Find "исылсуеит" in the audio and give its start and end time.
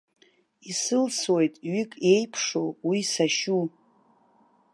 0.69-1.53